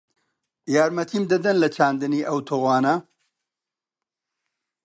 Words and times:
یارمەتیم 0.75 1.23
دەدەن 1.31 1.57
لە 1.63 1.69
چاندنی 1.75 2.25
ئەم 2.27 2.39
تۆوانە؟ 2.47 2.95